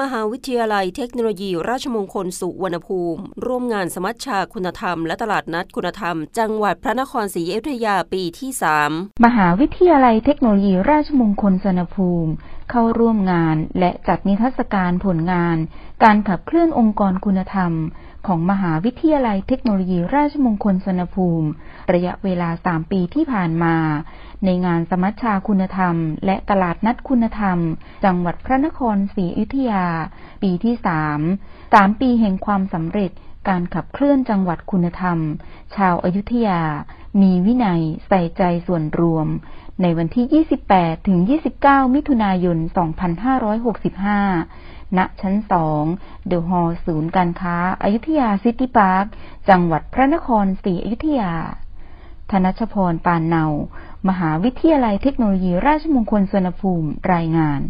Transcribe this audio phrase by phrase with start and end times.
[0.00, 8.50] มหาวิทยาลัยเทคโนโลยี ราชมงคลสุวรรณภูมิ ร่วมงานสมัชชาคุณธรรม และตลาดนัดคุณธรรม จังหวัดพระนครศรีอยุธยาปีที่
[8.86, 12.30] 3 มหาวิทยาลัยเทคโนโลยี ราชมงคลสุวรรณภูมิ
[12.70, 15.56] เข้าร่วมงานและจัดนิทรรศการผลงาน
[16.04, 17.72] การขับเคลื่อนองค์กรคุณธรรม
[18.26, 21.48] ของมหาวิทยาลัยเทคโนโลยีราชมงคลสนภูมิ
[21.92, 23.76] ระยะเวลา 3 ปีที่ผ่านมา
[24.44, 27.58] ในงานสมัชชาคุณธรรม และตลาดนัดคุณธรรม
[28.04, 29.86] จังหวัดพระนครศรีอยุธยา
[30.42, 30.74] ปีที่
[31.34, 33.10] 3 3 ปีแห่งความสำเร็จ
[33.48, 35.18] การขับเคลื่อนจังหวัดคุณธรรม
[35.76, 36.62] ชาวอยุธยา
[37.20, 39.28] มีวินัยใส่ใจส่วนรวม
[39.82, 41.18] ในวันที่ 28 ถึง
[41.58, 42.58] 29 มิถุนายน
[44.18, 45.34] 2565 ณ ชั้น
[45.80, 49.04] 2 เดอะฮอลล์ศูนย์การค้าอยุธยาซิตี้พาร์ค
[49.48, 51.34] จังหวัดพระนครศรีอยุธยา
[52.30, 53.44] ธนชพร ปานเนา
[54.08, 57.60] มหาวิทยาลัยเทคโนโลยีราชมงคลสุวรรณภูมิ รายงาน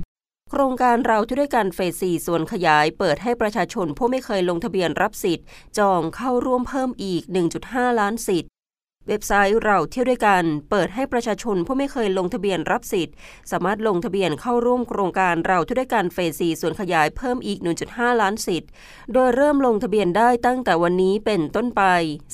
[0.51, 5.47] โครงการเราเที่ยวด้วยกันเฟส4ส่วนขยาย เปิดให้ประชาชนผู้ไม่เคยลงทะเบียนรับสิทธิ์
[5.79, 7.23] จองเข้าร่วมเพิ่มอีก
[7.61, 8.51] 1.5 ล้านสิทธิ์
[9.09, 13.15] เว็บไซต์เราเที่ยวด้วยกัน เปิดให้ประชาชนผู้ไม่เคยลงทะเบียนรับสิทธิ์
[13.51, 17.59] สามารถลงทะเบียนเข้าร่วมโครงการเราเที่ยวด้วยกันเฟส4ส่วนขยายเพิ่มอีก
[17.91, 18.69] 1.5 ล้านสิทธิ์
[19.13, 21.83] โดยเริ่มลงทะเบียนได้ตั้งแต่วันนี้เป็นต้นไป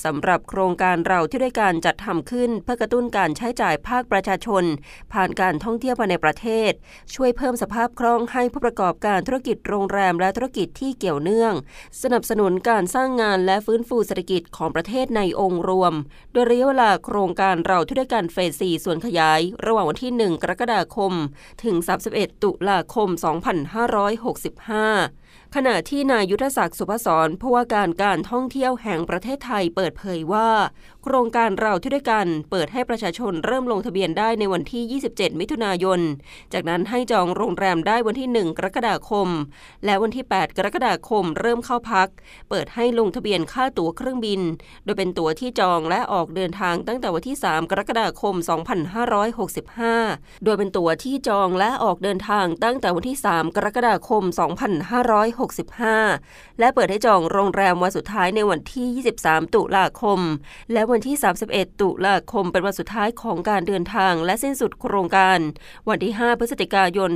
[0.04, 4.64] สำหรับโครงการเราเที่ยวด้วยกันจัดทำขึ้น เพื่อกระตุ้นการใช้จ่ายภาคประชาชน
[5.12, 6.70] ผ่านการท่องเที่ยวภายในประเทศ
[7.14, 11.54] ช่วยเพิ่มสภาพคล่องให้ผู้ประกอบการธุรกิจโรงแรมและธุรกิจที่เกี่ยวเนื่อง
[12.02, 15.94] สนับสนุนการสร้างงานและฟื้นฟูเศรษฐกิจของประเทศในองค์รวม
[16.32, 21.12] โดยระยะเวลาโครงการเราที่ด้วยกันเฟส 4 ส่วนขยาย ระหว่างวันที่ 1 กรกฎาคม
[21.64, 21.76] ถึง
[22.10, 23.08] 31 ตุลาคม
[24.90, 30.48] 2565 ขณะที่นายยุทธศักดิ์สุภศรผู้ว่าการการท่องเที่ยวแห่งประเทศไทยเปิดเผยว่า
[31.02, 36.00] โครงการเราที่ด้วยกันเปิดให้ประชาชนเริ่มลงทะเบียนได้ในวันที่ 27 มิถุนายน
[36.52, 39.28] จากนั้นให้จองโรงแรมได้วันที่ 1 กรกฎาคม
[39.84, 42.08] และวันที่ 8 กรกฎาคมเริ่มเข้าพัก
[42.50, 44.40] เปิดให้ลงทะเบียนค่าตั๋วเครื่องบิน
[44.84, 48.34] โดยเป็นตั๋วที่จองและออกเดินทางตั้งแต่วันที่ 3 กรกฎาคม
[49.60, 54.24] 2565 โดยเป็นตั๋วที่จองและออกเดินทางตั้งแต่วันที่ 3 กรกฎาคม
[55.44, 60.20] 2565 และเปิดให้จองโรงแรมวันสุดท้ายในวันที่ 23 ตุลาคม
[60.72, 61.16] และวันที่
[61.48, 65.38] 31 ตุลาคมเป็นวันสุดท้ายของการเดินทางและสิ้นสุดโครงการ
[65.88, 67.10] วันที่ 5 พฤศจิกายน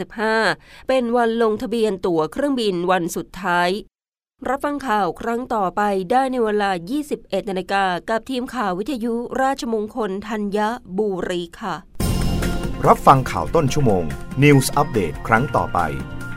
[0.00, 3.70] 2565 เป็นวันลงทะเบียนตั๋วเครื่องบินวันสุดท้าย
[4.48, 6.70] รับฟังข่าวครั้งต่อไปได้ในเวลา
[7.10, 10.58] 21 นาฬิกากับทีมข่าววิทยุราชมงคลธัญ
[10.98, 11.74] บุรีค่ะ
[12.86, 14.04] รับฟังข่าวต้นชั่วโมง
[14.42, 15.78] News อัปเดตครั้งต่อไป